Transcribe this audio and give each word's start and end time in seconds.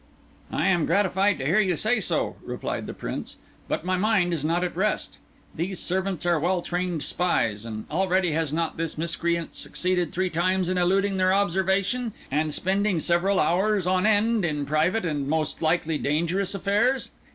"I 0.51 0.67
am 0.69 0.87
gratified 0.87 1.37
to 1.37 1.45
hear 1.45 1.59
you 1.59 1.75
say 1.75 1.99
so," 1.99 2.35
replied 2.43 2.87
the 2.87 2.93
Prince; 2.95 3.37
"but 3.67 3.85
my 3.85 3.97
mind 3.97 4.33
is 4.33 4.43
not 4.43 4.63
at 4.63 4.75
rest. 4.75 5.19
These 5.53 5.79
servants 5.79 6.25
are 6.25 6.39
well 6.39 6.63
trained 6.63 7.03
spies, 7.03 7.65
and 7.65 7.85
already 7.91 8.31
has 8.31 8.51
not 8.51 8.77
this 8.77 8.97
miscreant 8.97 9.55
succeeded 9.55 10.11
three 10.11 10.31
times 10.31 10.69
in 10.69 10.79
eluding 10.79 11.17
their 11.17 11.35
observation 11.35 12.13
and 12.31 12.51
spending 12.51 12.99
several 12.99 13.39
hours 13.39 13.85
on 13.85 14.07
end 14.07 14.43
in 14.43 14.65
private, 14.65 15.05
and 15.05 15.27
most 15.27 15.61
likely 15.61 15.99
dangerous, 15.99 16.55
affairs? 16.55 17.11